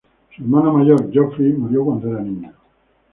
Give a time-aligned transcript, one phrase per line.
[0.35, 2.51] Su hermano mayor, Geoffrey murió cuando era niño.